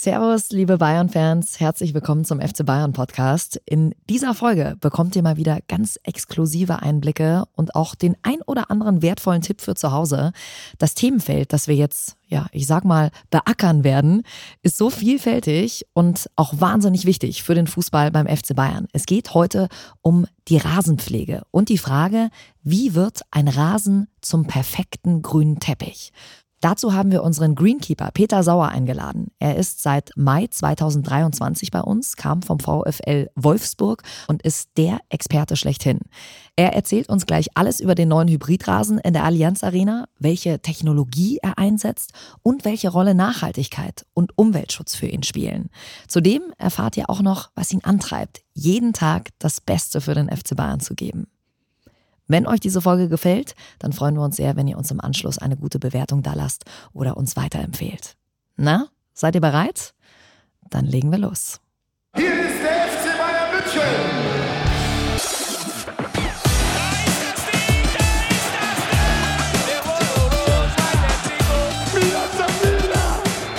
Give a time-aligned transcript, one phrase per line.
[0.00, 3.60] Servus, liebe Bayern-Fans, herzlich willkommen zum FC Bayern Podcast.
[3.64, 8.70] In dieser Folge bekommt ihr mal wieder ganz exklusive Einblicke und auch den ein oder
[8.70, 10.30] anderen wertvollen Tipp für zu Hause.
[10.78, 14.22] Das Themenfeld, das wir jetzt, ja, ich sag mal, beackern werden,
[14.62, 18.86] ist so vielfältig und auch wahnsinnig wichtig für den Fußball beim FC Bayern.
[18.92, 19.66] Es geht heute
[20.00, 22.30] um die Rasenpflege und die Frage,
[22.62, 26.12] wie wird ein Rasen zum perfekten grünen Teppich?
[26.60, 29.28] Dazu haben wir unseren Greenkeeper Peter Sauer eingeladen.
[29.38, 35.56] Er ist seit Mai 2023 bei uns, kam vom VfL Wolfsburg und ist der Experte
[35.56, 36.00] schlechthin.
[36.56, 41.38] Er erzählt uns gleich alles über den neuen Hybridrasen in der Allianz Arena, welche Technologie
[41.40, 45.70] er einsetzt und welche Rolle Nachhaltigkeit und Umweltschutz für ihn spielen.
[46.08, 50.56] Zudem erfahrt ihr auch noch, was ihn antreibt, jeden Tag das Beste für den FC
[50.56, 51.28] Bayern zu geben.
[52.30, 55.38] Wenn euch diese Folge gefällt, dann freuen wir uns sehr, wenn ihr uns im Anschluss
[55.38, 58.16] eine gute Bewertung da lasst oder uns weiterempfehlt.
[58.56, 59.94] Na, seid ihr bereit?
[60.68, 61.58] Dann legen wir los.
[62.14, 63.82] Hier ist der FC Bayern München.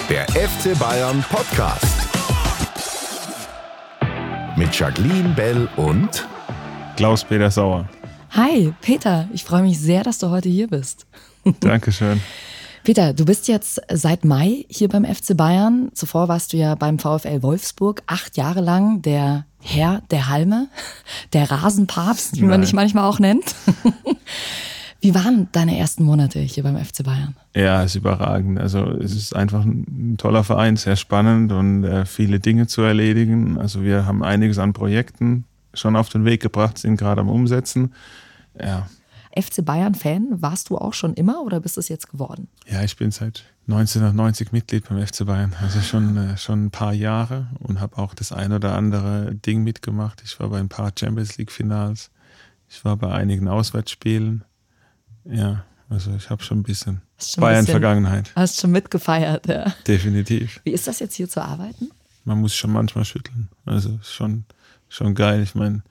[0.10, 1.86] Der FC Bayern Podcast.
[4.56, 6.28] Mit Jacqueline Bell und
[6.98, 7.88] Klaus-Peter Sauer.
[8.32, 11.08] Hi, Peter, ich freue mich sehr, dass du heute hier bist.
[11.62, 12.22] Dankeschön.
[12.84, 15.90] Peter, du bist jetzt seit Mai hier beim FC Bayern.
[15.94, 20.70] Zuvor warst du ja beim VfL Wolfsburg acht Jahre lang der Herr der Halme,
[21.34, 22.62] der Rasenpapst, wie man Nein.
[22.62, 23.56] dich manchmal auch nennt.
[25.02, 27.34] Wie waren deine ersten Monate hier beim FC Bayern?
[27.56, 28.60] Ja, ist überragend.
[28.60, 33.58] Also es ist einfach ein toller Verein, sehr spannend und äh, viele Dinge zu erledigen.
[33.58, 37.94] Also wir haben einiges an Projekten schon auf den Weg gebracht, sind gerade am Umsetzen.
[38.60, 38.88] Ja,
[39.36, 42.48] FC Bayern-Fan warst du auch schon immer oder bist es jetzt geworden?
[42.68, 46.94] ja ich bin seit 1990 Mitglied beim FC Bayern, also schon, äh, schon ein paar
[46.94, 50.24] Jahre und habe auch das ein oder andere Ding mitgemacht.
[50.26, 52.10] Ich war bei ein paar Champions League-Finals,
[52.68, 54.44] ich war bei einigen Auswärtsspielen.
[55.26, 57.02] Ja, also ich habe schon ein bisschen
[57.38, 59.72] Bayern-Vergangenheit, Hast schon mitgefeiert, ja.
[59.88, 60.62] definitiv.
[60.64, 61.92] Wie ist das jetzt hier zu arbeiten?
[62.26, 63.50] man muss schon manchmal schütteln.
[63.66, 64.46] Also schon,
[64.90, 65.42] schon geil.
[65.42, 65.84] Ich meine,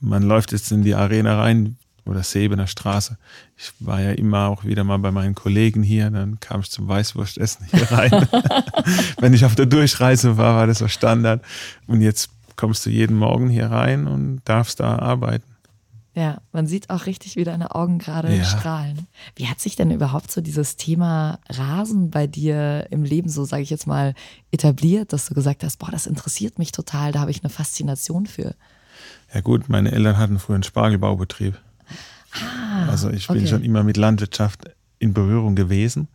[0.00, 3.16] man läuft jetzt in die Arena rein oder Sebener Straße.
[3.56, 6.86] Ich war ja immer auch wieder mal bei meinen Kollegen hier, dann kam ich zum
[6.86, 8.10] Weißwurstessen hier rein.
[9.18, 11.42] Wenn ich auf der Durchreise war, war das so Standard.
[11.86, 15.53] Und jetzt kommst du jeden Morgen hier rein und darfst da arbeiten.
[16.14, 18.44] Ja, man sieht auch richtig, wie deine Augen gerade Ja.
[18.44, 19.08] strahlen.
[19.34, 23.62] Wie hat sich denn überhaupt so dieses Thema Rasen bei dir im Leben, so sage
[23.62, 24.14] ich jetzt mal,
[24.52, 28.26] etabliert, dass du gesagt hast, boah, das interessiert mich total, da habe ich eine Faszination
[28.26, 28.54] für.
[29.34, 31.58] Ja gut, meine Eltern hatten früher einen Spargelbaubetrieb.
[32.88, 33.46] also ich bin okay.
[33.48, 34.70] schon immer mit Landwirtschaft
[35.00, 36.08] in Berührung gewesen.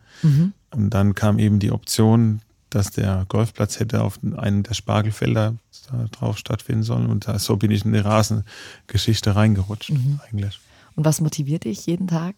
[0.72, 5.56] Und dann kam eben die Option, dass der Golfplatz hätte auf einem der Spargelfelder
[5.91, 7.07] da drauf stattfinden sollen.
[7.07, 9.91] Und da, so bin ich in die Rasengeschichte reingerutscht
[10.28, 10.59] eigentlich.
[10.96, 12.35] Und was motiviert dich jeden Tag,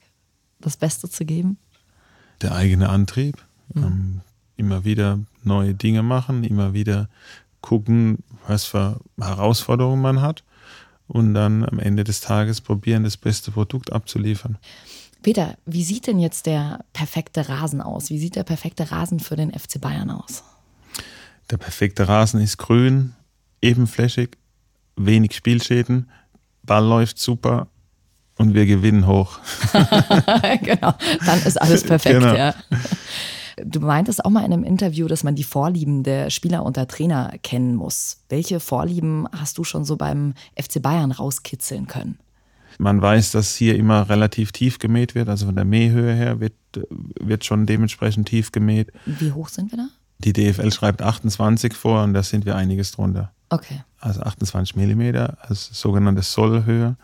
[0.59, 1.57] das Beste zu geben?
[2.41, 3.37] Der eigene Antrieb.
[3.75, 4.21] Ähm,
[4.57, 7.09] immer wieder neue Dinge machen, immer wieder
[7.61, 10.43] gucken, was für Herausforderungen man hat.
[11.07, 14.57] Und dann am Ende des Tages probieren, das beste Produkt abzuliefern.
[15.21, 18.09] Peter, wie sieht denn jetzt der perfekte Rasen aus?
[18.09, 20.43] Wie sieht der perfekte Rasen für den FC Bayern aus?
[21.49, 23.13] Der perfekte Rasen ist grün,
[23.61, 24.37] ebenflächig,
[24.95, 26.09] wenig Spielschäden,
[26.63, 27.67] Ball läuft super
[28.37, 29.39] und wir gewinnen hoch.
[30.63, 30.93] genau,
[31.25, 32.35] dann ist alles perfekt, Genau.
[32.35, 32.55] ja.
[33.63, 36.87] Du meintest auch mal in einem Interview, dass man die Vorlieben der Spieler und der
[36.87, 38.21] Trainer kennen muss.
[38.29, 42.17] Welche Vorlieben hast du schon so beim FC Bayern rauskitzeln können?
[42.81, 46.53] Man weiß, dass hier immer relativ tief gemäht wird, also von der Mähhöhe her wird,
[47.19, 48.91] wird schon dementsprechend tief gemäht.
[49.05, 49.87] Wie hoch sind wir da?
[50.17, 53.31] Die DFL schreibt 28 vor und da sind wir einiges drunter.
[53.49, 53.83] Okay.
[53.99, 56.97] Also 28 Millimeter als sogenannte Sollhöhe.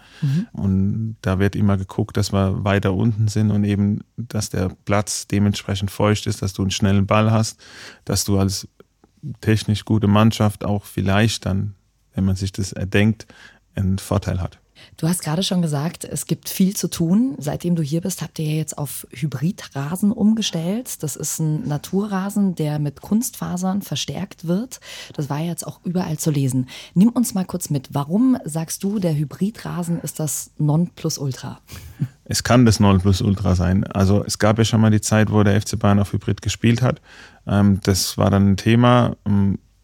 [0.52, 5.28] Und da wird immer geguckt, dass wir weiter unten sind und eben, dass der Platz
[5.28, 7.60] dementsprechend feucht ist, dass du einen schnellen Ball hast,
[8.04, 8.68] dass du als
[9.42, 11.76] technisch gute Mannschaft auch vielleicht dann,
[12.16, 13.28] wenn man sich das erdenkt,
[13.76, 14.60] einen Vorteil hat.
[14.98, 17.36] Du hast gerade schon gesagt, es gibt viel zu tun.
[17.38, 21.04] Seitdem du hier bist, habt ihr ja jetzt auf Hybridrasen umgestellt.
[21.04, 24.80] Das ist ein Naturrasen, der mit Kunstfasern verstärkt wird.
[25.14, 26.68] Das war jetzt auch überall zu lesen.
[26.96, 27.90] Nimm uns mal kurz mit.
[27.92, 31.62] Warum sagst du, der Hybridrasen ist das Nonplusultra?
[32.26, 33.84] Es kann das Nonplusultra sein.
[33.84, 36.82] Also es gab ja schon mal die Zeit, wo der FC Bayern auf Hybrid gespielt
[36.82, 37.02] hat.
[37.46, 39.16] Ähm, das war dann ein Thema.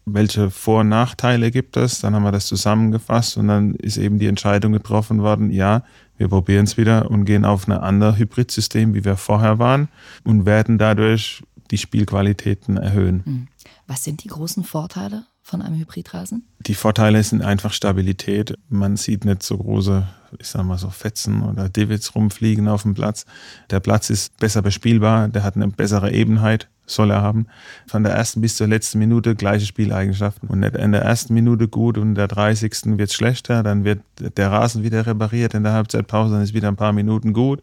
[0.06, 2.00] Welche Vor- und Nachteile gibt es?
[2.00, 5.82] Dann haben wir das zusammengefasst und dann ist eben die Entscheidung getroffen worden, ja,
[6.16, 9.88] wir probieren es wieder und gehen auf ein anderes Hybridsystem, wie wir vorher waren
[10.22, 13.48] und werden dadurch die Spielqualitäten erhöhen.
[13.86, 16.46] Was sind die großen Vorteile von einem Hybridrasen?
[16.60, 18.56] Die Vorteile sind einfach Stabilität.
[18.68, 20.06] Man sieht nicht so große,
[20.38, 23.26] ich sag mal so Fetzen oder Divots rumfliegen auf dem Platz.
[23.70, 27.46] Der Platz ist besser bespielbar, der hat eine bessere Ebenheit soll er haben.
[27.86, 30.48] Von der ersten bis zur letzten Minute gleiche Spieleigenschaften.
[30.48, 32.98] Und in der ersten Minute gut und in der 30.
[32.98, 36.68] wird es schlechter, dann wird der Rasen wieder repariert in der Halbzeitpause, dann ist wieder
[36.68, 37.62] ein paar Minuten gut.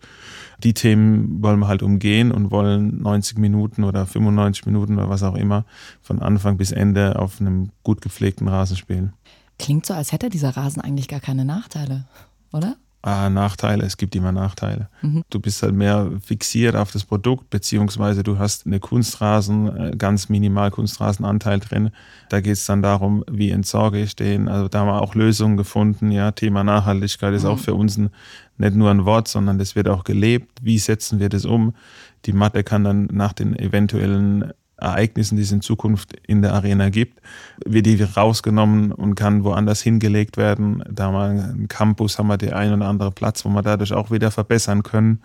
[0.64, 5.24] Die Themen wollen wir halt umgehen und wollen 90 Minuten oder 95 Minuten oder was
[5.24, 5.66] auch immer
[6.02, 9.14] von Anfang bis Ende auf einem gut gepflegten Rasen spielen.
[9.58, 12.06] Klingt so, als hätte dieser Rasen eigentlich gar keine Nachteile,
[12.52, 12.76] oder?
[13.02, 14.90] Ah, Nachteile, es gibt immer Nachteile.
[15.02, 15.24] Mhm.
[15.30, 20.30] Du bist halt mehr fixiert auf das Produkt, beziehungsweise du hast eine Kunstrasen, äh, ganz
[20.30, 21.92] minimal Kunstrasenanteil drin.
[22.30, 24.48] Da geht es dann darum, wie entsorge ich den.
[24.48, 26.12] Also da haben wir auch Lösungen gefunden.
[26.12, 27.50] Ja, Thema Nachhaltigkeit ist mhm.
[27.50, 28.10] auch für uns ein,
[28.58, 30.60] nicht nur ein Wort, sondern das wird auch gelebt.
[30.62, 31.74] Wie setzen wir das um?
[32.26, 36.90] Die Matte kann dann nach den eventuellen Ereignissen, die es in Zukunft in der Arena
[36.90, 37.22] gibt,
[37.66, 40.84] wird die rausgenommen und kann woanders hingelegt werden.
[40.90, 43.94] Da haben wir einen Campus, haben wir den ein oder andere Platz, wo wir dadurch
[43.94, 45.22] auch wieder verbessern können.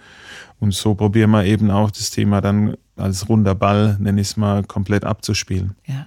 [0.60, 4.36] Und so probieren wir eben auch das Thema dann als runder Ball, nenne ich es
[4.36, 5.74] mal, komplett abzuspielen.
[5.86, 6.06] Ja.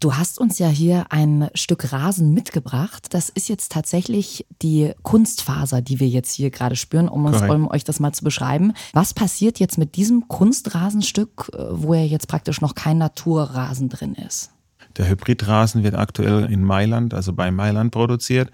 [0.00, 3.08] Du hast uns ja hier ein Stück Rasen mitgebracht.
[3.10, 7.70] Das ist jetzt tatsächlich die Kunstfaser, die wir jetzt hier gerade spüren, um, uns, um
[7.70, 8.72] euch das mal zu beschreiben.
[8.94, 14.14] Was passiert jetzt mit diesem Kunstrasenstück, äh, wo ja jetzt praktisch noch kein Naturrasen drin
[14.14, 14.52] ist?
[14.96, 18.50] Der Hybridrasen wird aktuell in Mailand, also bei Mailand produziert.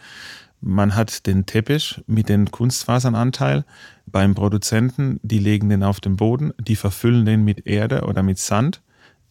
[0.61, 3.65] Man hat den Teppich mit den Kunstfasernanteil
[4.07, 8.39] beim Produzenten, die legen den auf den Boden, die verfüllen den mit Erde oder mit
[8.39, 8.83] Sand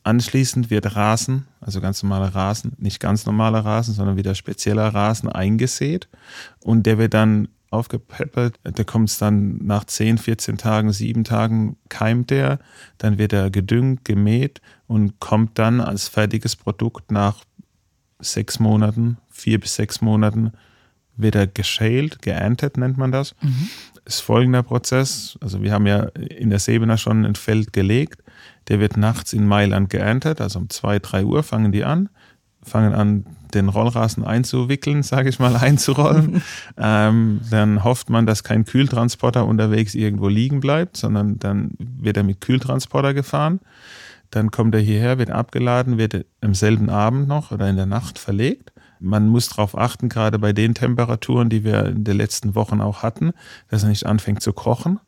[0.05, 5.29] Anschließend wird Rasen, also ganz normaler Rasen, nicht ganz normaler Rasen, sondern wieder spezieller Rasen
[5.29, 6.07] eingesät
[6.59, 8.59] und der wird dann aufgepäppelt.
[8.63, 12.59] Der kommt es dann nach 10, 14 Tagen, 7 Tagen keimt der,
[12.99, 17.43] dann wird er gedüngt, gemäht und kommt dann als fertiges Produkt nach
[18.19, 20.51] sechs Monaten, vier bis sechs Monaten,
[21.17, 23.33] wird er geschält, geerntet nennt man das.
[23.41, 23.69] Mhm.
[24.05, 25.35] Ist folgender Prozess.
[25.41, 28.21] Also wir haben ja in der Sebener schon ein Feld gelegt
[28.67, 32.09] der wird nachts in Mailand geerntet, also um zwei, drei Uhr fangen die an,
[32.63, 36.41] fangen an, den Rollrasen einzuwickeln, sage ich mal, einzurollen.
[36.77, 42.23] ähm, dann hofft man, dass kein Kühltransporter unterwegs irgendwo liegen bleibt, sondern dann wird er
[42.23, 43.59] mit Kühltransporter gefahren.
[44.31, 48.19] Dann kommt er hierher, wird abgeladen, wird am selben Abend noch oder in der Nacht
[48.19, 48.73] verlegt.
[48.99, 53.03] Man muss darauf achten, gerade bei den Temperaturen, die wir in den letzten Wochen auch
[53.03, 53.33] hatten,
[53.69, 54.99] dass er nicht anfängt zu kochen.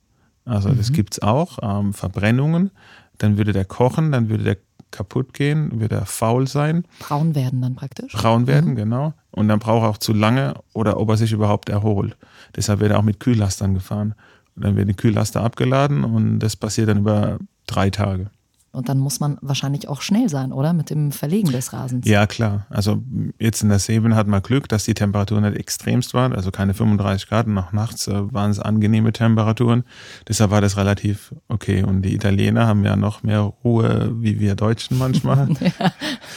[0.45, 0.77] Also mhm.
[0.77, 2.71] das gibt es auch, ähm, Verbrennungen
[3.18, 4.58] dann würde der kochen, dann würde der
[4.92, 6.86] kaputt gehen, würde er faul sein.
[7.00, 8.14] Braun werden dann praktisch.
[8.14, 8.75] Braun werden, mhm.
[8.75, 9.14] genau.
[9.31, 12.18] Und dann braucht er auch zu lange oder ob er sich überhaupt erholt.
[12.56, 14.16] Deshalb wird er auch mit Kühllastern gefahren.
[14.56, 17.38] Und dann wird die Kühllaster abgeladen und das passiert dann über
[17.68, 18.31] drei Tage.
[18.78, 20.74] Und dann muss man wahrscheinlich auch schnell sein, oder?
[20.74, 22.08] Mit dem Verlegen des Rasens.
[22.08, 22.68] Ja, klar.
[22.70, 23.02] Also
[23.40, 26.34] jetzt in der Seben hat man Glück, dass die Temperaturen nicht extremst waren.
[26.34, 27.48] Also keine 35 Grad.
[27.48, 29.84] Noch nachts äh, waren es angenehme Temperaturen.
[30.28, 31.84] Deshalb war das relativ okay.
[31.84, 35.50] Und die Italiener haben ja noch mehr Ruhe wie wir Deutschen manchmal.
[35.60, 35.92] ja.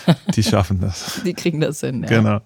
[0.35, 1.21] Die schaffen das.
[1.25, 2.03] Die kriegen das hin.
[2.03, 2.09] Ja.
[2.09, 2.41] Genau.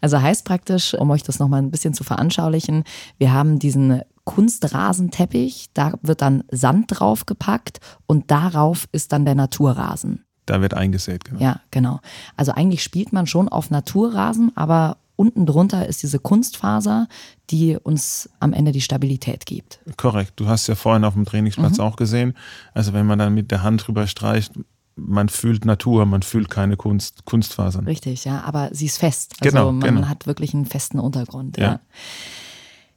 [0.00, 2.84] Also heißt praktisch, um euch das nochmal ein bisschen zu veranschaulichen,
[3.18, 10.24] wir haben diesen Kunstrasenteppich, da wird dann Sand draufgepackt und darauf ist dann der Naturrasen.
[10.46, 11.40] Da wird eingesät, genau.
[11.40, 12.00] Ja, genau.
[12.36, 17.08] Also eigentlich spielt man schon auf Naturrasen, aber unten drunter ist diese Kunstfaser,
[17.50, 19.80] die uns am Ende die Stabilität gibt.
[19.96, 20.32] Korrekt.
[20.36, 21.84] Du hast ja vorhin auf dem Trainingsplatz mhm.
[21.84, 22.34] auch gesehen.
[22.74, 24.52] Also wenn man dann mit der Hand drüber streicht,
[24.96, 27.86] man fühlt Natur, man fühlt keine Kunst, Kunstfasern.
[27.86, 29.34] Richtig, ja, aber sie ist fest.
[29.40, 30.08] Also genau, man genau.
[30.08, 31.56] hat wirklich einen festen Untergrund.
[31.56, 31.64] ja.
[31.64, 31.80] ja.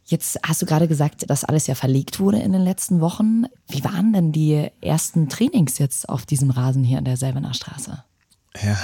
[0.07, 3.45] Jetzt hast du gerade gesagt, dass alles ja verlegt wurde in den letzten Wochen.
[3.67, 8.03] Wie waren denn die ersten Trainings jetzt auf diesem Rasen hier in der Selbener Straße?
[8.63, 8.77] Ja,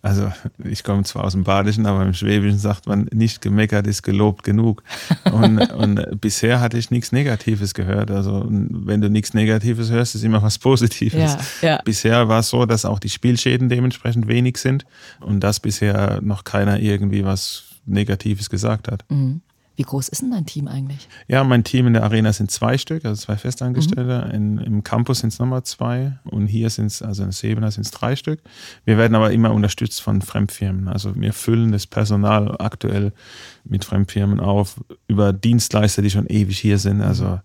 [0.00, 0.30] also
[0.64, 4.44] ich komme zwar aus dem Badischen, aber im Schwäbischen sagt man, nicht gemeckert ist gelobt
[4.44, 4.84] genug.
[5.32, 8.12] Und, und bisher hatte ich nichts Negatives gehört.
[8.12, 11.36] Also wenn du nichts Negatives hörst, ist immer was Positives.
[11.62, 11.82] Ja, ja.
[11.84, 14.86] Bisher war es so, dass auch die Spielschäden dementsprechend wenig sind
[15.20, 19.04] und dass bisher noch keiner irgendwie was Negatives gesagt hat.
[19.08, 19.40] Mhm.
[19.78, 21.08] Wie groß ist denn dein Team eigentlich?
[21.28, 24.24] Ja, mein Team in der Arena sind zwei Stück, also zwei Festangestellte.
[24.26, 24.34] Mhm.
[24.34, 27.86] In, Im Campus sind es nochmal zwei und hier sind es, also in Sebener sind
[27.86, 28.40] es drei Stück.
[28.84, 30.88] Wir werden aber immer unterstützt von Fremdfirmen.
[30.88, 33.12] Also wir füllen das Personal aktuell
[33.62, 37.00] mit Fremdfirmen auf über Dienstleister, die schon ewig hier sind.
[37.00, 37.38] Also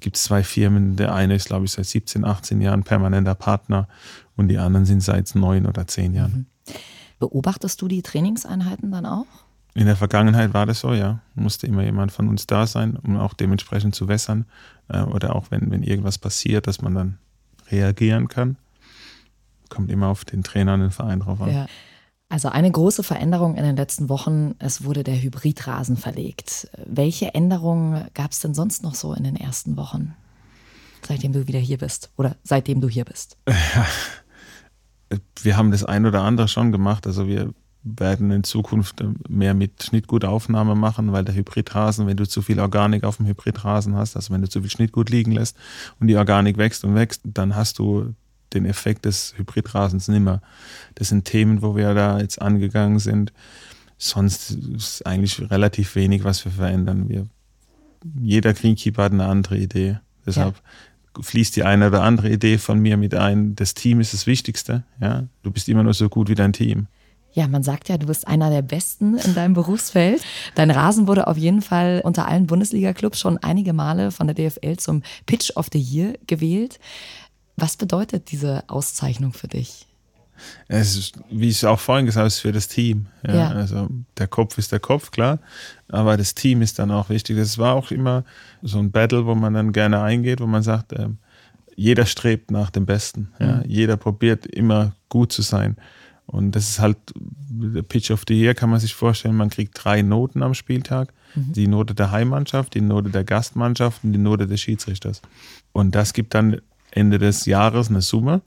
[0.00, 0.96] gibt es zwei Firmen.
[0.96, 3.88] Der eine ist, glaube ich, seit 17, 18 Jahren permanenter Partner
[4.36, 6.46] und die anderen sind seit neun oder zehn Jahren.
[6.66, 6.74] Mhm.
[7.18, 9.26] Beobachtest du die Trainingseinheiten dann auch?
[9.74, 11.20] In der Vergangenheit war das so, ja.
[11.34, 14.46] Musste immer jemand von uns da sein, um auch dementsprechend zu wässern.
[14.88, 17.18] Äh, oder auch wenn, wenn irgendwas passiert, dass man dann
[17.70, 18.56] reagieren kann.
[19.68, 21.52] kommt immer auf den Trainer und den Verein drauf an.
[21.52, 21.66] Ja.
[22.28, 26.68] Also eine große Veränderung in den letzten Wochen, es wurde der Hybridrasen verlegt.
[26.84, 30.14] Welche Änderungen gab es denn sonst noch so in den ersten Wochen,
[31.06, 33.36] seitdem du wieder hier bist oder seitdem du hier bist?
[35.42, 37.06] Wir haben das ein oder andere schon gemacht.
[37.06, 37.52] Also wir
[37.84, 43.04] werden in Zukunft mehr mit Schnittgutaufnahme machen, weil der Hybridrasen, wenn du zu viel Organik
[43.04, 45.56] auf dem Hybridrasen hast, also wenn du zu viel Schnittgut liegen lässt
[46.00, 48.14] und die Organik wächst und wächst, dann hast du
[48.54, 50.40] den Effekt des Hybridrasens nimmer.
[50.94, 53.32] Das sind Themen, wo wir da jetzt angegangen sind.
[53.98, 57.08] Sonst ist eigentlich relativ wenig, was wir verändern.
[57.08, 57.26] Wir,
[58.18, 59.98] jeder Greenkeeper hat eine andere Idee.
[60.24, 61.22] Deshalb ja.
[61.22, 63.56] fließt die eine oder andere Idee von mir mit ein.
[63.56, 64.84] Das Team ist das Wichtigste.
[65.00, 65.24] Ja?
[65.42, 66.86] Du bist immer nur so gut wie dein Team.
[67.34, 70.22] Ja, man sagt ja, du bist einer der Besten in deinem Berufsfeld.
[70.54, 74.76] Dein Rasen wurde auf jeden Fall unter allen Bundesliga-Clubs schon einige Male von der DFL
[74.76, 76.78] zum Pitch of the Year gewählt.
[77.56, 79.86] Was bedeutet diese Auszeichnung für dich?
[80.68, 83.06] Es ist, wie ich auch vorhin gesagt habe, ist für das Team.
[83.26, 83.48] Ja, ja.
[83.50, 83.88] Also
[84.18, 85.38] der Kopf ist der Kopf, klar,
[85.88, 87.36] aber das Team ist dann auch wichtig.
[87.36, 88.24] Das war auch immer
[88.62, 91.08] so ein Battle, wo man dann gerne eingeht, wo man sagt, äh,
[91.76, 93.32] jeder strebt nach dem Besten.
[93.38, 93.56] Ja?
[93.56, 93.62] Mhm.
[93.66, 95.76] Jeder probiert immer gut zu sein.
[96.26, 99.78] Und das ist halt, der Pitch of the Year kann man sich vorstellen, man kriegt
[99.82, 101.12] drei Noten am Spieltag.
[101.34, 101.52] Mhm.
[101.52, 105.20] Die Note der Heimmannschaft, die Note der Gastmannschaft und die Note des Schiedsrichters.
[105.72, 108.42] Und das gibt dann Ende des Jahres eine Summe.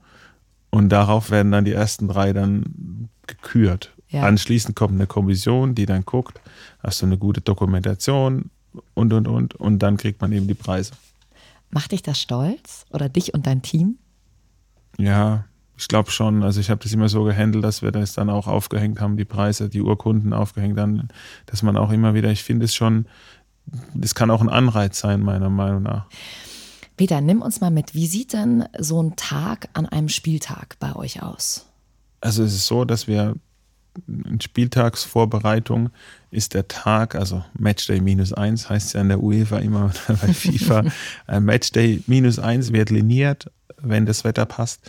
[0.70, 3.94] Und darauf werden dann die ersten drei dann gekürt.
[4.08, 4.22] Ja.
[4.22, 6.40] Anschließend kommt eine Kommission, die dann guckt,
[6.82, 8.50] hast du eine gute Dokumentation
[8.94, 9.54] und, und, und.
[9.54, 10.92] Und dann kriegt man eben die Preise.
[11.70, 13.98] Macht dich das stolz oder dich und dein Team?
[14.98, 15.44] Ja,
[15.78, 16.42] ich glaube schon.
[16.42, 19.24] Also ich habe das immer so gehandelt, dass wir das dann auch aufgehängt haben, die
[19.24, 21.08] Preise, die Urkunden aufgehängt haben,
[21.46, 23.06] dass man auch immer wieder, ich finde es schon,
[23.94, 26.06] das kann auch ein Anreiz sein, meiner Meinung nach.
[26.96, 27.94] Peter, nimm uns mal mit.
[27.94, 31.66] Wie sieht denn so ein Tag an einem Spieltag bei euch aus?
[32.20, 33.36] Also es ist so, dass wir
[34.06, 35.90] in Spieltagsvorbereitung
[36.30, 40.84] ist der Tag, also Matchday minus eins heißt ja in der UEFA immer bei FIFA,
[41.26, 44.80] äh, Matchday minus eins wird liniert, wenn das Wetter passt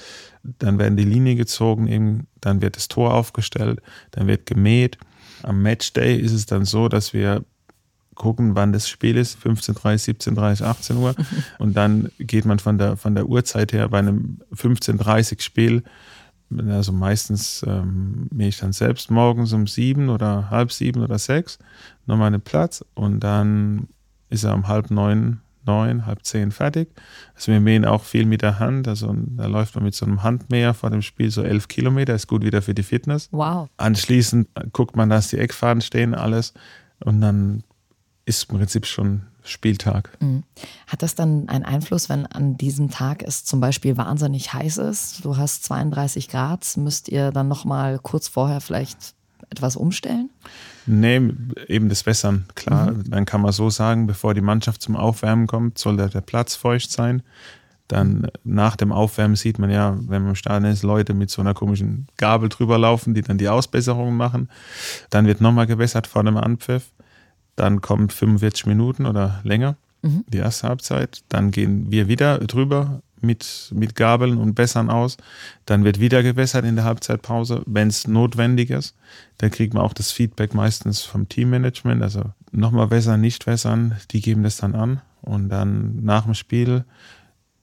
[0.43, 3.81] dann werden die Linien gezogen, eben, dann wird das Tor aufgestellt,
[4.11, 4.97] dann wird gemäht.
[5.43, 7.43] Am Matchday ist es dann so, dass wir
[8.15, 11.15] gucken, wann das Spiel ist, 15.30, 17.30, 18 Uhr.
[11.59, 15.83] Und dann geht man von der, von der Uhrzeit her bei einem 15.30 Spiel,
[16.69, 21.59] also meistens ähm, mähe ich dann selbst morgens um sieben oder halb sieben oder sechs
[22.05, 23.87] nochmal einen Platz und dann
[24.29, 26.89] ist er um halb neun neun, halb zehn fertig.
[27.35, 28.87] Also wir mähen auch viel mit der Hand.
[28.87, 32.27] Also da läuft man mit so einem Handmäher vor dem Spiel so elf Kilometer, ist
[32.27, 33.29] gut wieder für die Fitness.
[33.31, 33.69] Wow.
[33.77, 36.53] Anschließend guckt man, dass die Eckfaden stehen, alles.
[37.03, 37.63] Und dann
[38.25, 40.17] ist im Prinzip schon Spieltag.
[40.19, 40.43] Mhm.
[40.87, 45.25] Hat das dann einen Einfluss, wenn an diesem Tag es zum Beispiel wahnsinnig heiß ist?
[45.25, 49.15] Du hast 32 Grad, müsst ihr dann nochmal kurz vorher vielleicht
[49.49, 50.29] etwas umstellen?
[50.85, 51.31] Nee,
[51.67, 52.91] eben das Wässern, klar.
[52.91, 53.09] Mhm.
[53.09, 56.55] Dann kann man so sagen, bevor die Mannschaft zum Aufwärmen kommt, soll der, der Platz
[56.55, 57.23] feucht sein.
[57.87, 61.41] Dann nach dem Aufwärmen sieht man ja, wenn man im Stadion ist, Leute mit so
[61.41, 64.49] einer komischen Gabel drüber laufen, die dann die Ausbesserungen machen.
[65.09, 66.91] Dann wird nochmal gewässert vor dem Anpfiff.
[67.59, 70.23] Dann kommt 45 Minuten oder länger, mhm.
[70.27, 71.21] die erste Halbzeit.
[71.29, 75.17] Dann gehen wir wieder drüber, mit, mit Gabeln und Bessern aus.
[75.65, 78.95] Dann wird wieder gewässert in der Halbzeitpause, wenn es notwendig ist.
[79.37, 82.01] Dann kriegt man auch das Feedback meistens vom Teammanagement.
[82.01, 85.01] Also nochmal wässern, nicht wässern, die geben das dann an.
[85.21, 86.85] Und dann nach dem Spiel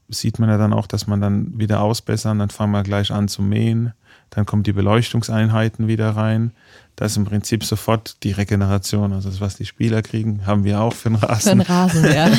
[0.09, 3.29] sieht man ja dann auch, dass man dann wieder ausbessern, dann fangen wir gleich an
[3.29, 3.93] zu mähen,
[4.31, 6.53] dann kommen die Beleuchtungseinheiten wieder rein.
[6.97, 9.13] Das ist im Prinzip sofort die Regeneration.
[9.13, 11.61] Also das, was die Spieler kriegen, haben wir auch für den Rasen.
[11.61, 12.31] Für den Rasen, ja.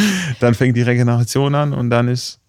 [0.40, 2.39] dann fängt die Regeneration an und dann ist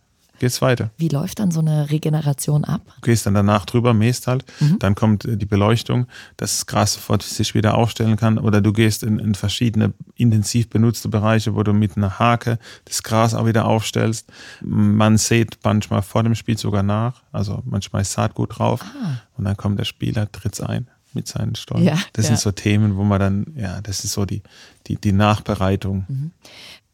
[0.41, 0.89] geht's weiter.
[0.97, 2.81] Wie läuft dann so eine Regeneration ab?
[2.95, 4.79] Du gehst dann danach drüber, mähst halt, mhm.
[4.79, 8.73] dann kommt äh, die Beleuchtung, dass das Gras sofort sich wieder aufstellen kann oder du
[8.73, 13.45] gehst in, in verschiedene intensiv benutzte Bereiche, wo du mit einer Hake das Gras auch
[13.45, 14.27] wieder aufstellst.
[14.61, 19.21] Man sät manchmal vor dem Spiel sogar nach, also man schmeißt Saatgut drauf ah.
[19.37, 21.83] und dann kommt der Spieler, tritt's ein mit seinen Stollen.
[21.83, 22.29] Ja, das ja.
[22.29, 24.41] sind so Themen, wo man dann, ja, das ist so die,
[24.87, 26.05] die, die Nachbereitung.
[26.07, 26.31] Mhm.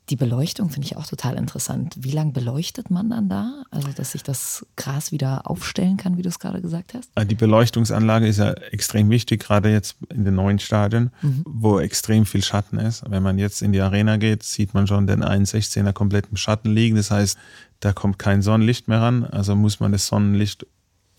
[0.09, 1.95] Die Beleuchtung finde ich auch total interessant.
[1.99, 3.63] Wie lange beleuchtet man dann da?
[3.71, 7.11] Also, dass sich das Gras wieder aufstellen kann, wie du es gerade gesagt hast?
[7.29, 11.43] Die Beleuchtungsanlage ist ja extrem wichtig, gerade jetzt in den neuen Stadien, mhm.
[11.45, 13.03] wo extrem viel Schatten ist.
[13.09, 16.71] Wenn man jetzt in die Arena geht, sieht man schon den 1,16er komplett im Schatten
[16.71, 16.95] liegen.
[16.95, 17.37] Das heißt,
[17.81, 19.25] da kommt kein Sonnenlicht mehr ran.
[19.25, 20.65] Also muss man das Sonnenlicht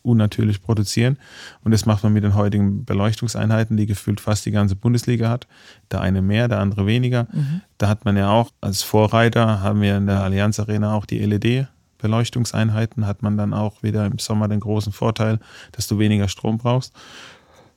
[0.02, 1.18] unnatürlich produzieren.
[1.62, 5.46] Und das macht man mit den heutigen Beleuchtungseinheiten, die gefühlt fast die ganze Bundesliga hat.
[5.90, 7.28] Der eine mehr, der andere weniger.
[7.32, 7.62] Mhm.
[7.78, 11.18] Da hat man ja auch als Vorreiter, haben wir in der Allianz Arena auch die
[11.18, 15.40] LED Beleuchtungseinheiten hat man dann auch wieder im Sommer den großen Vorteil,
[15.72, 16.94] dass du weniger Strom brauchst.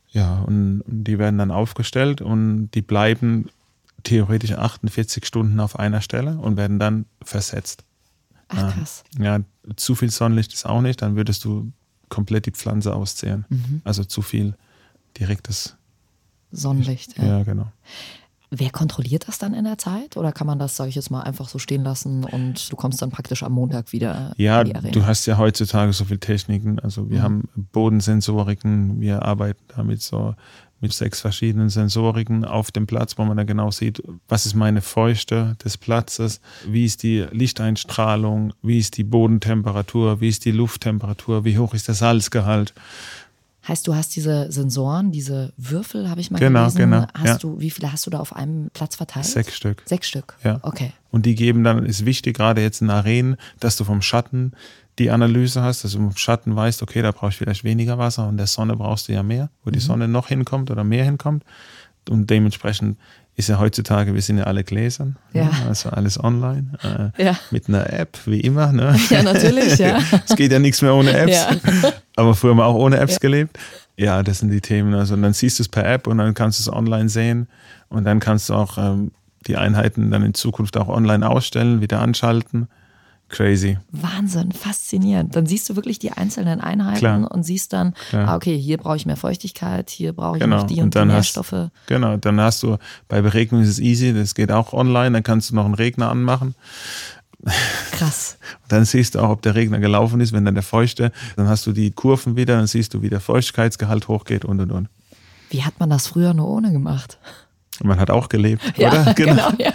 [0.09, 3.49] Ja, und die werden dann aufgestellt und die bleiben
[4.03, 7.83] theoretisch 48 Stunden auf einer Stelle und werden dann versetzt.
[8.49, 9.03] Ach, krass.
[9.17, 9.39] Ja,
[9.75, 11.71] zu viel Sonnenlicht ist auch nicht, dann würdest du
[12.11, 13.45] komplett die Pflanze auszehren.
[13.49, 13.81] Mhm.
[13.83, 14.53] Also zu viel
[15.19, 15.75] direktes.
[16.51, 17.17] Sonnenlicht.
[17.17, 17.23] Ja.
[17.39, 17.71] Ja, genau.
[18.53, 20.17] Wer kontrolliert das dann in der Zeit?
[20.17, 23.01] Oder kann man das, sage ich jetzt mal, einfach so stehen lassen und du kommst
[23.01, 24.91] dann praktisch am Montag wieder Ja, in die Arena?
[24.91, 26.77] du hast ja heutzutage so viele Techniken.
[26.79, 27.23] Also wir Mhm.
[27.23, 30.35] haben Bodensensoriken, wir arbeiten damit so
[30.81, 34.81] mit sechs verschiedenen Sensoriken auf dem Platz, wo man dann genau sieht, was ist meine
[34.81, 41.45] Feuchte des Platzes, wie ist die Lichteinstrahlung, wie ist die Bodentemperatur, wie ist die Lufttemperatur,
[41.45, 42.73] wie hoch ist der Salzgehalt.
[43.67, 46.77] Heißt, du hast diese Sensoren, diese Würfel, habe ich mal Genau, gelesen.
[46.79, 47.37] genau, Hast ja.
[47.37, 49.25] du, wie viele hast du da auf einem Platz verteilt?
[49.27, 49.83] Sechs Stück.
[49.85, 50.35] Sechs Stück.
[50.43, 50.57] Ja.
[50.63, 50.93] Okay.
[51.11, 54.53] Und die geben dann, ist wichtig, gerade jetzt in Arenen, dass du vom Schatten
[54.99, 58.27] die Analyse hast, dass du vom Schatten weißt, okay, da brauche ich vielleicht weniger Wasser
[58.27, 61.43] und der Sonne brauchst du ja mehr, wo die Sonne noch hinkommt oder mehr hinkommt.
[62.09, 62.97] Und dementsprechend
[63.35, 65.45] ist ja heutzutage, wir sind ja alle Gläsern, Ja.
[65.45, 65.51] ne?
[65.69, 67.37] also alles online, äh, Ja.
[67.51, 68.71] mit einer App, wie immer.
[68.73, 68.95] Ne?
[69.09, 69.99] Ja, natürlich, ja.
[70.27, 71.33] es geht ja nichts mehr ohne Apps.
[71.35, 71.91] Ja.
[72.17, 73.57] Aber früher haben wir auch ohne Apps gelebt.
[73.97, 74.93] Ja, das sind die Themen.
[74.93, 77.47] Also und dann siehst du es per App und dann kannst du es online sehen
[77.89, 79.11] und dann kannst du auch ähm,
[79.47, 82.67] die Einheiten dann in Zukunft auch online ausstellen, wieder anschalten.
[83.31, 83.77] Crazy.
[83.91, 85.35] Wahnsinn, faszinierend.
[85.35, 87.31] Dann siehst du wirklich die einzelnen Einheiten Klar.
[87.31, 90.57] und siehst dann, ah, okay, hier brauche ich mehr Feuchtigkeit, hier brauche ich Genau.
[90.57, 91.69] noch die und, Und dann die hast- Nährstoffe.
[91.87, 95.49] Genau, dann hast du, bei Beregnung ist es easy, das geht auch online, dann kannst
[95.49, 96.55] du noch einen Regner anmachen.
[97.93, 98.37] Krass.
[98.67, 101.65] Dann siehst du auch, ob der Regner gelaufen ist, wenn dann der Feuchte, dann hast
[101.65, 104.89] du die Kurven wieder, dann siehst du, wie der Feuchtigkeitsgehalt hochgeht und und und.
[105.49, 107.17] Wie hat man das früher nur ohne gemacht?
[107.83, 109.13] Man hat auch gelebt, Ja, oder?
[109.15, 109.49] genau.
[109.57, 109.73] ja.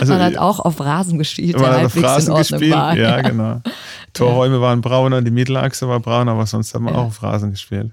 [0.00, 2.96] Also, man hat auch auf Rasen gespielt, der halbwegs Rasen in Ordnung gespielt, war.
[2.96, 3.60] ja, genau.
[4.12, 7.92] Torräume waren brauner, die Mittelachse war braun, aber sonst haben wir auch auf Rasen gespielt.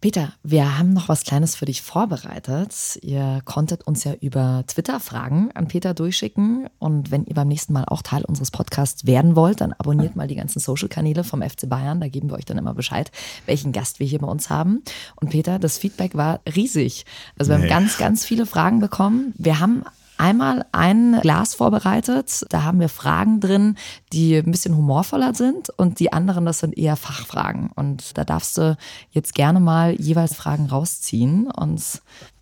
[0.00, 3.00] Peter, wir haben noch was Kleines für dich vorbereitet.
[3.02, 6.68] Ihr konntet uns ja über Twitter Fragen an Peter durchschicken.
[6.78, 10.28] Und wenn ihr beim nächsten Mal auch Teil unseres Podcasts werden wollt, dann abonniert mal
[10.28, 12.00] die ganzen Social-Kanäle vom FC Bayern.
[12.00, 13.10] Da geben wir euch dann immer Bescheid,
[13.46, 14.82] welchen Gast wir hier bei uns haben.
[15.16, 17.04] Und Peter, das Feedback war riesig.
[17.36, 17.64] Also wir Nee.
[17.64, 19.34] haben ganz, ganz viele Fragen bekommen.
[19.36, 19.82] Wir haben
[20.18, 22.44] einmal ein Glas vorbereitet.
[22.50, 23.76] Da haben wir Fragen drin,
[24.12, 27.70] die ein bisschen humorvoller sind und die anderen, das sind eher Fachfragen.
[27.74, 28.76] Und da darfst du
[29.10, 31.50] jetzt gerne mal jeweils Fragen rausziehen.
[31.50, 31.82] Und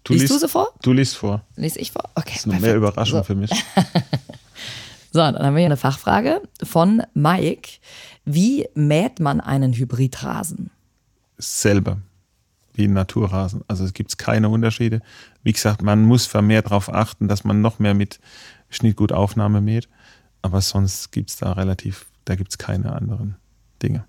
[0.09, 0.69] liest, du sie vor?
[0.83, 1.43] Du liest vor.
[1.57, 2.05] Lies ich vor?
[2.15, 2.31] Okay.
[2.35, 2.63] Das ist perfekt.
[2.63, 3.25] mehr Überraschung so.
[3.25, 3.51] für mich.
[5.17, 7.79] So, dann haben wir hier eine Fachfrage von Mike.
[8.27, 10.71] Wie mäht man einen Hybridrasen?
[11.39, 11.97] Selber.
[12.77, 13.63] Wie ein Naturrasen.
[13.69, 15.01] Also es gibt keine Unterschiede.
[15.43, 18.21] Wie gesagt, man muss vermehrt darauf achten, dass man noch mehr mit
[18.69, 19.89] Schnittgutaufnahme mäht.
[20.43, 23.37] Aber sonst gibt es da relativ, da gibt es keine anderen
[23.83, 24.05] Dinge.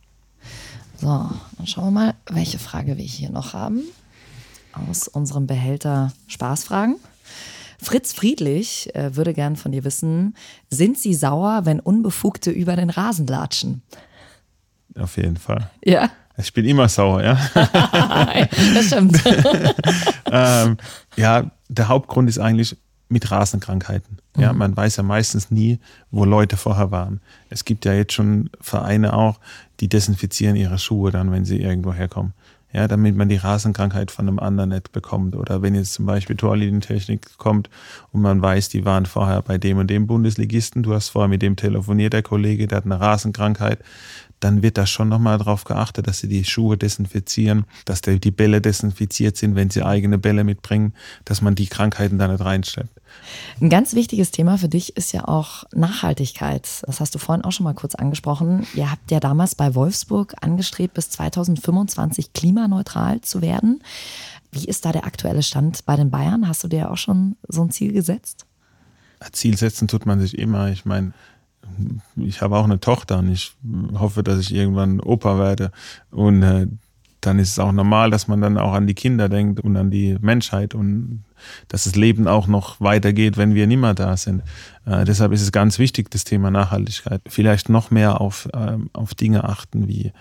[0.99, 3.81] So, dann schauen wir mal, welche Frage wir hier noch haben.
[4.73, 6.97] Aus unserem Behälter Spaßfragen.
[7.79, 10.35] Fritz Friedlich äh, würde gern von dir wissen,
[10.69, 13.83] sind Sie sauer, wenn Unbefugte über den Rasen latschen?
[14.97, 15.69] Auf jeden Fall.
[15.83, 17.37] Ja, Ich bin immer sauer, ja.
[18.73, 19.23] das stimmt.
[20.31, 20.77] ähm,
[21.15, 22.77] ja, der Hauptgrund ist eigentlich
[23.09, 24.17] mit Rasenkrankheiten.
[24.37, 25.79] Ja, man weiß ja meistens nie,
[26.11, 27.21] wo Leute vorher waren.
[27.49, 29.39] Es gibt ja jetzt schon Vereine auch,
[29.79, 32.33] die desinfizieren ihre Schuhe dann, wenn sie irgendwo herkommen.
[32.73, 35.35] Ja, damit man die Rasenkrankheit von einem anderen nicht bekommt.
[35.35, 37.69] Oder wenn jetzt zum Beispiel Torlinientechnik kommt
[38.11, 41.41] und man weiß, die waren vorher bei dem und dem Bundesligisten, du hast vorher mit
[41.41, 43.79] dem telefoniert, der Kollege, der hat eine Rasenkrankheit,
[44.39, 48.31] dann wird da schon nochmal darauf geachtet, dass sie die Schuhe desinfizieren, dass die die
[48.31, 50.93] Bälle desinfiziert sind, wenn sie eigene Bälle mitbringen,
[51.25, 53.01] dass man die Krankheiten da nicht reinschleppt.
[53.61, 56.67] Ein ganz wichtiges Thema für dich ist ja auch Nachhaltigkeit.
[56.85, 58.67] Das hast du vorhin auch schon mal kurz angesprochen.
[58.75, 63.81] Ihr habt ja damals bei Wolfsburg angestrebt, bis 2025 klimaneutral zu werden.
[64.51, 66.47] Wie ist da der aktuelle Stand bei den Bayern?
[66.47, 68.45] Hast du dir auch schon so ein Ziel gesetzt?
[69.31, 70.69] Ziel setzen tut man sich immer.
[70.69, 71.13] Ich meine,
[72.15, 73.55] ich habe auch eine Tochter und ich
[73.93, 75.71] hoffe, dass ich irgendwann Opa werde.
[76.11, 76.67] Und äh,
[77.21, 79.91] dann ist es auch normal, dass man dann auch an die Kinder denkt und an
[79.91, 81.23] die Menschheit und
[81.67, 84.43] dass das Leben auch noch weitergeht, wenn wir nicht mehr da sind.
[84.85, 87.21] Äh, deshalb ist es ganz wichtig, das Thema Nachhaltigkeit.
[87.27, 90.13] Vielleicht noch mehr auf, ähm, auf Dinge achten, wie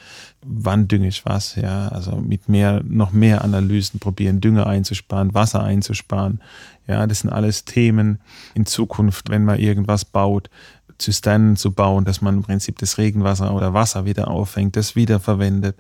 [0.45, 5.63] wann dünge ich was, ja, also mit mehr, noch mehr Analysen probieren, Dünger einzusparen, Wasser
[5.63, 6.41] einzusparen.
[6.87, 8.21] Ja, das sind alles Themen
[8.55, 10.51] in Zukunft, wenn man irgendwas baut,
[10.99, 15.77] Zisternen zu bauen, dass man im Prinzip das Regenwasser oder Wasser wieder auffängt, das wiederverwendet.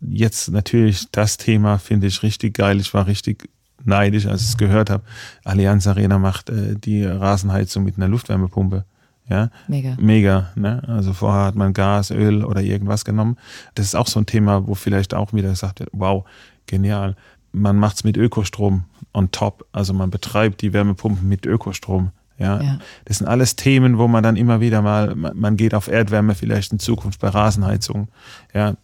[0.00, 2.80] Jetzt natürlich das Thema finde ich richtig geil.
[2.80, 3.48] Ich war richtig
[3.84, 5.04] neidisch, als ich es gehört habe.
[5.44, 8.84] Allianz Arena macht äh, die Rasenheizung mit einer Luftwärmepumpe.
[9.28, 9.96] Ja, Mega.
[9.98, 10.50] mega.
[10.56, 10.82] Ne?
[10.88, 13.36] Also vorher hat man Gas, Öl oder irgendwas genommen.
[13.74, 16.24] Das ist auch so ein Thema, wo vielleicht auch wieder gesagt wird, wow,
[16.66, 17.16] genial.
[17.52, 19.66] Man macht es mit Ökostrom on top.
[19.72, 22.10] Also man betreibt die Wärmepumpen mit Ökostrom.
[22.42, 22.60] Ja?
[22.60, 22.78] Ja.
[23.04, 26.72] Das sind alles Themen, wo man dann immer wieder mal, man geht auf Erdwärme vielleicht
[26.72, 28.08] in Zukunft bei Rasenheizung.
[28.52, 28.74] Ja,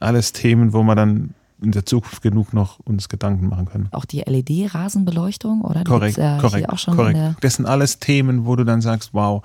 [0.00, 3.88] alles Themen, wo man dann in der Zukunft genug noch uns Gedanken machen können.
[3.92, 5.84] Auch die LED-Rasenbeleuchtung, oder?
[5.84, 7.18] Korrekt, ja korrekt, Hier auch schon korrekt.
[7.40, 9.42] Das sind alles Themen, wo du dann sagst, wow,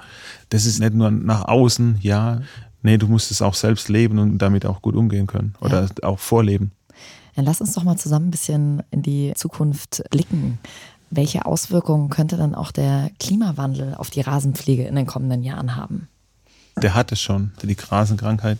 [0.50, 2.42] das ist nicht nur nach außen, ja,
[2.82, 6.20] nee, du musst es auch selbst leben und damit auch gut umgehen können oder auch
[6.20, 6.72] vorleben.
[7.36, 10.58] Dann lass uns doch mal zusammen ein bisschen in die Zukunft blicken.
[11.10, 16.08] Welche Auswirkungen könnte dann auch der Klimawandel auf die Rasenpflege in den kommenden Jahren haben?
[16.76, 18.60] Der hat es schon, die Grasenkrankheit,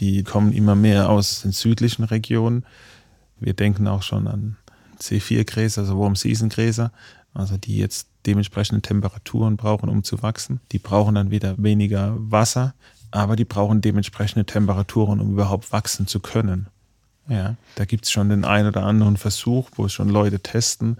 [0.00, 2.64] die kommen immer mehr aus den südlichen Regionen.
[3.38, 4.56] Wir denken auch schon an
[5.00, 6.92] C4-Gräser, also Warm-Season-Gräser,
[7.34, 10.60] also die jetzt dementsprechende Temperaturen brauchen, um zu wachsen.
[10.72, 12.74] Die brauchen dann wieder weniger Wasser,
[13.10, 16.68] aber die brauchen dementsprechende Temperaturen, um überhaupt wachsen zu können.
[17.28, 20.98] Ja, da gibt es schon den einen oder anderen Versuch, wo schon Leute testen,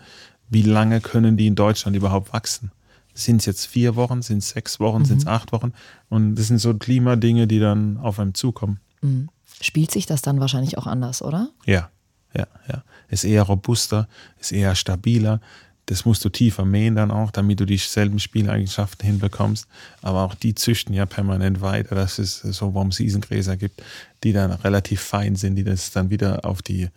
[0.53, 2.71] wie lange können die in Deutschland überhaupt wachsen.
[3.15, 5.73] Sind es jetzt vier Wochen, sind es sechs Wochen, sind es acht Wochen?
[6.09, 8.79] Und das sind so Klimadinge, die dann auf einem zukommen.
[9.01, 9.29] Mhm.
[9.61, 11.51] Spielt sich das dann wahrscheinlich auch anders, oder?
[11.67, 11.91] Ja,
[12.35, 12.85] ja, ja.
[13.09, 15.41] Ist eher robuster, ist eher stabiler.
[15.87, 19.67] Das musst du tiefer mähen dann auch, damit du dieselben Spieleigenschaften hinbekommst.
[20.01, 23.83] Aber auch die züchten ja permanent weiter, dass es so Warm-Season-Gräser gibt,
[24.23, 26.89] die dann relativ fein sind, die das dann wieder auf die,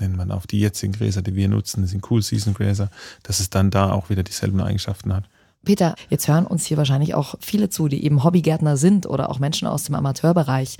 [0.00, 2.90] nennt man auf die jetzigen Gräser, die wir nutzen, das sind Cool-Season-Gräser,
[3.22, 5.24] dass es dann da auch wieder dieselben Eigenschaften hat.
[5.62, 9.38] Peter, jetzt hören uns hier wahrscheinlich auch viele zu, die eben Hobbygärtner sind oder auch
[9.38, 10.78] Menschen aus dem Amateurbereich.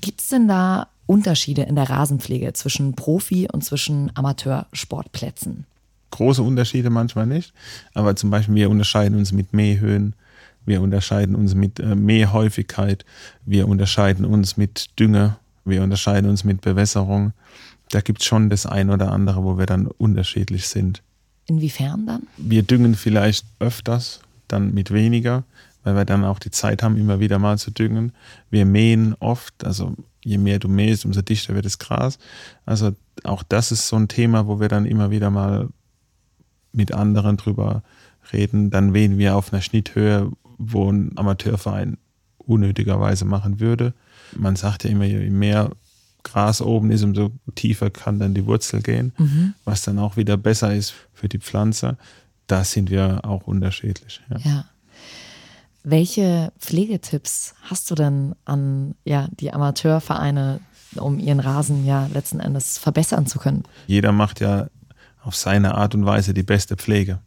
[0.00, 5.66] Gibt es denn da Unterschiede in der Rasenpflege zwischen Profi- und zwischen Amateursportplätzen?
[6.10, 7.52] große Unterschiede manchmal nicht,
[7.94, 10.14] aber zum Beispiel wir unterscheiden uns mit Mähhöhen,
[10.66, 13.04] wir unterscheiden uns mit äh, Mähhäufigkeit,
[13.46, 17.32] wir unterscheiden uns mit Dünger, wir unterscheiden uns mit Bewässerung.
[17.90, 21.02] Da gibt es schon das ein oder andere, wo wir dann unterschiedlich sind.
[21.46, 22.22] Inwiefern dann?
[22.36, 25.44] Wir düngen vielleicht öfters, dann mit weniger,
[25.82, 28.12] weil wir dann auch die Zeit haben, immer wieder mal zu düngen.
[28.50, 32.18] Wir mähen oft, also je mehr du mähst, umso dichter wird das Gras.
[32.66, 35.68] Also auch das ist so ein Thema, wo wir dann immer wieder mal
[36.72, 37.82] mit anderen drüber
[38.32, 38.70] reden.
[38.70, 41.96] Dann wählen wir auf einer Schnitthöhe, wo ein Amateurverein
[42.38, 43.94] unnötigerweise machen würde.
[44.36, 45.70] Man sagt ja immer, je mehr
[46.22, 49.12] Gras oben ist, umso tiefer kann dann die Wurzel gehen,
[49.64, 51.96] was dann auch wieder besser ist für die Pflanze.
[52.46, 54.20] Da sind wir auch unterschiedlich.
[54.30, 54.38] Ja.
[54.38, 54.64] Ja.
[55.82, 60.60] Welche Pflegetipps hast du denn an ja, die Amateurvereine,
[60.96, 63.62] um ihren Rasen ja letzten Endes verbessern zu können?
[63.86, 64.68] Jeder macht ja
[65.22, 67.20] auf seine Art und Weise die beste Pflege.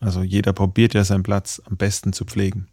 [0.00, 2.66] Also jeder probiert ja seinen Platz am besten zu pflegen.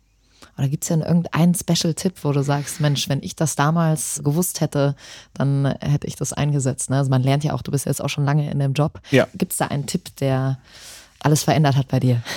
[0.57, 4.61] Oder gibt es denn irgendeinen Special-Tipp, wo du sagst, Mensch, wenn ich das damals gewusst
[4.61, 4.95] hätte,
[5.33, 6.89] dann hätte ich das eingesetzt.
[6.89, 6.97] Ne?
[6.97, 9.01] Also man lernt ja auch, du bist jetzt auch schon lange in dem Job.
[9.11, 9.27] Ja.
[9.35, 10.59] Gibt es da einen Tipp, der
[11.19, 12.21] alles verändert hat bei dir?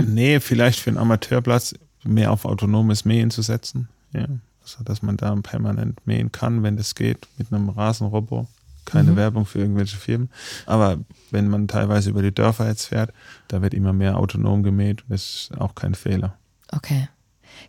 [0.00, 3.88] Nee, vielleicht für einen Amateurplatz mehr auf autonomes Mähen zu setzen.
[4.12, 4.26] Ja.
[4.62, 8.46] Also, dass man da permanent mähen kann, wenn das geht, mit einem Rasenrobo.
[8.84, 10.30] Keine Werbung für irgendwelche Firmen.
[10.64, 10.98] Aber
[11.30, 13.12] wenn man teilweise über die Dörfer jetzt fährt,
[13.48, 15.04] da wird immer mehr autonom gemäht.
[15.08, 16.34] Das ist auch kein Fehler.
[16.72, 17.08] Okay.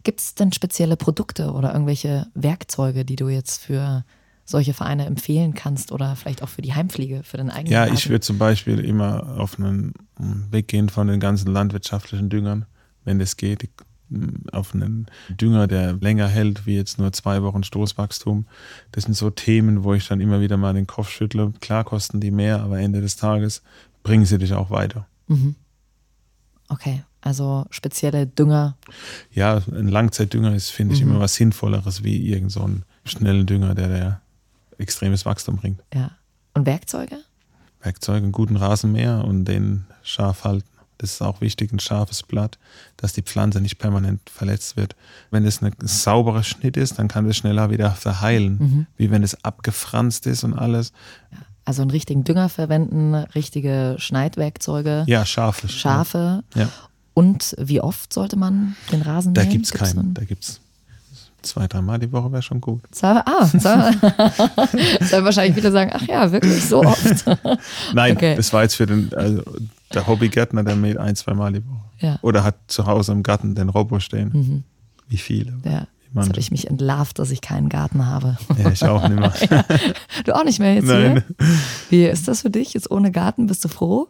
[0.04, 4.04] Gibt es denn spezielle Produkte oder irgendwelche Werkzeuge, die du jetzt für
[4.46, 7.96] solche Vereine empfehlen kannst oder vielleicht auch für die Heimpflege, für den eigenen Ja, Rasen?
[7.96, 9.94] ich würde zum Beispiel immer auf einen
[10.50, 12.66] Weg gehen von den ganzen landwirtschaftlichen Düngern,
[13.06, 13.70] wenn das geht,
[14.52, 18.48] auf einen Dünger, der länger hält, wie jetzt nur zwei Wochen Stoßwachstum.
[18.92, 21.54] Das sind so Themen, wo ich dann immer wieder mal den Kopf schüttle.
[21.62, 23.62] Klar kosten die mehr, aber Ende des Tages
[24.02, 25.06] bringen sie dich auch weiter.
[26.70, 28.78] Okay, also spezielle Dünger.
[29.32, 33.76] Ja, ein Langzeitdünger ist, finde ich, immer was Sinnvolleres wie irgend so einen schnellen Dünger,
[33.76, 34.22] der, der
[34.78, 35.82] extremes Wachstum bringt.
[35.94, 36.12] Ja.
[36.54, 37.18] Und Werkzeuge?
[37.82, 40.68] Werkzeuge, einen guten Rasenmäher und den scharf halten.
[40.98, 42.60] Das ist auch wichtig, ein scharfes Blatt,
[42.98, 44.98] dass die Pflanze nicht permanent verletzt wird.
[45.32, 49.44] Wenn es ein sauberer Schnitt ist, dann kann das schneller wieder verheilen, wie wenn es
[49.46, 50.92] abgefranst ist und alles.
[51.64, 55.70] Also einen richtigen Dünger verwenden, richtige Schneidwerkzeuge, Ja, scharfe.
[55.70, 56.44] Scharfe.
[56.56, 56.68] Ja.
[57.20, 59.52] Und wie oft sollte man den Rasen Da mähen?
[59.52, 60.00] gibt es Gibt's keinen.
[60.00, 60.60] einen- Da gibt es
[61.42, 62.82] zwei, dreimal die Woche wäre schon gut.
[62.92, 63.92] Zwei- Ah, zwei-
[65.10, 67.26] sollen wahrscheinlich viele sagen, ach ja, wirklich so oft.
[67.94, 68.36] Nein, Okay.
[68.36, 69.42] das war jetzt für den, also
[69.94, 71.80] der Hobbygärtner, der mäht ein, zweimal die Woche.
[72.00, 72.12] Ja.
[72.14, 72.18] Mhm.
[72.24, 74.64] Oder hat zu Hause im Garten den Robo stehen.
[75.08, 75.54] Wie viele?
[75.64, 75.88] Ja.
[76.12, 78.38] Wie man- Jetzt habe ich mich entlarvt, dass ich keinen Garten habe.
[78.62, 79.66] Ja, ich auch nicht mehr.
[80.26, 81.24] Du auch nicht mehr jetzt Nein.
[81.40, 81.48] hier?
[81.90, 82.74] Wie ist das für dich?
[82.74, 84.08] Jetzt ohne Garten, bist du froh?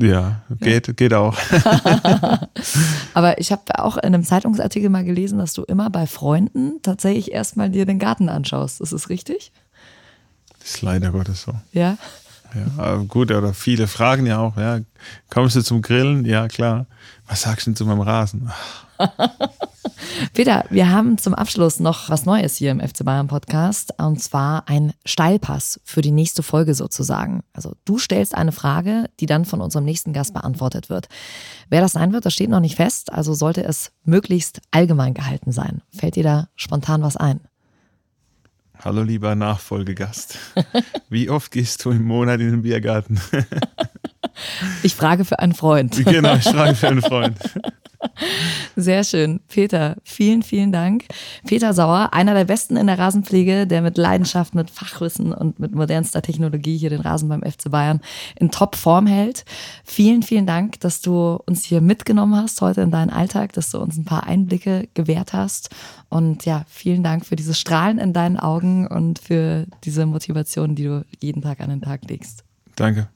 [0.00, 0.92] Ja, geht, ja.
[0.92, 1.36] geht auch.
[3.14, 7.32] Aber ich habe auch in einem Zeitungsartikel mal gelesen, dass du immer bei Freunden tatsächlich
[7.32, 8.80] erstmal dir den Garten anschaust.
[8.80, 9.50] Ist das richtig?
[10.60, 11.52] Das ist leider Gottes so.
[11.72, 11.98] Ja.
[12.54, 14.80] Ja, gut, oder viele fragen ja auch, ja,
[15.30, 16.24] kommst du zum Grillen?
[16.24, 16.86] Ja, klar.
[17.26, 18.50] Was sagst du denn zu meinem Rasen?
[20.34, 24.68] Peter, wir haben zum Abschluss noch was Neues hier im FC Bayern Podcast und zwar
[24.68, 27.42] ein Steilpass für die nächste Folge sozusagen.
[27.52, 31.08] Also du stellst eine Frage, die dann von unserem nächsten Gast beantwortet wird.
[31.68, 35.52] Wer das sein wird, das steht noch nicht fest, also sollte es möglichst allgemein gehalten
[35.52, 35.82] sein.
[35.90, 37.40] Fällt dir da spontan was ein?
[38.84, 40.38] Hallo lieber Nachfolgegast.
[41.08, 43.20] Wie oft gehst du im Monat in den Biergarten?
[44.84, 46.04] Ich frage für einen Freund.
[46.04, 47.36] Genau, ich frage für einen Freund.
[48.76, 49.40] Sehr schön.
[49.48, 51.04] Peter, vielen, vielen Dank.
[51.46, 55.74] Peter Sauer, einer der Besten in der Rasenpflege, der mit Leidenschaft, mit Fachwissen und mit
[55.74, 58.00] modernster Technologie hier den Rasen beim FC Bayern
[58.36, 59.44] in Top-Form hält.
[59.84, 63.78] Vielen, vielen Dank, dass du uns hier mitgenommen hast heute in deinen Alltag, dass du
[63.78, 65.70] uns ein paar Einblicke gewährt hast.
[66.08, 70.84] Und ja, vielen Dank für dieses Strahlen in deinen Augen und für diese Motivation, die
[70.84, 72.44] du jeden Tag an den Tag legst.
[72.76, 73.08] Danke.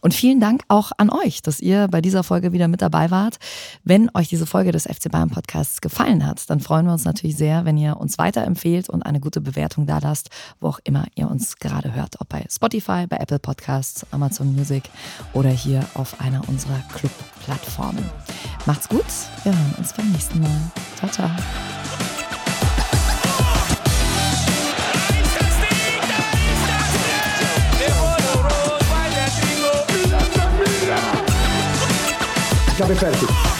[0.00, 3.36] Und vielen Dank auch an euch, dass ihr bei dieser Folge wieder mit dabei wart.
[3.84, 7.36] Wenn euch diese Folge des FC Bayern Podcasts gefallen hat, dann freuen wir uns natürlich
[7.36, 11.30] sehr, wenn ihr uns weiterempfehlt und eine gute Bewertung da lasst, wo auch immer ihr
[11.30, 14.84] uns gerade hört, ob bei Spotify, bei Apple Podcasts, Amazon Music
[15.32, 18.04] oder hier auf einer unserer Club-Plattformen.
[18.66, 19.04] Macht's gut,
[19.44, 20.70] wir hören uns beim nächsten Mal.
[20.96, 21.95] Ciao, ciao.
[32.76, 33.55] Cabe bem perto.